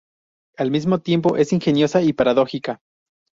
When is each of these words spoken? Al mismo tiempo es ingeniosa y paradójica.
Al 0.57 0.71
mismo 0.71 0.99
tiempo 0.99 1.37
es 1.37 1.53
ingeniosa 1.53 2.01
y 2.01 2.11
paradójica. 2.11 2.81